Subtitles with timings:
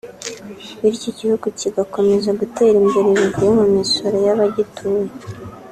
[0.79, 5.09] bityo igihugu kigakomeza gutera imbere bivuye mu misoro y’abagituye